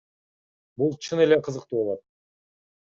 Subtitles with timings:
[0.83, 2.05] Бул чын эле кызыктуу болот.